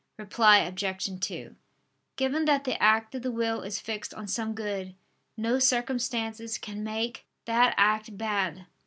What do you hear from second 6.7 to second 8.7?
make that act bad.